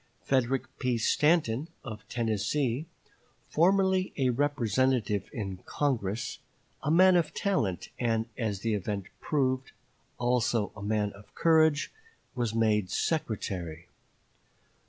[0.23, 0.97] Frederick P.
[0.97, 2.87] Stanton, of Tennessee,
[3.51, 6.39] formerly a representative in Congress,
[6.81, 9.73] a man of talent and, as the event proved,
[10.17, 11.91] also a man of courage,
[12.33, 13.89] was made secretary.